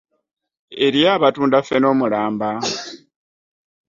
Eriyo 0.85 1.07
abatunda 1.15 1.57
ffene 1.63 1.85
omulamba. 1.93 2.49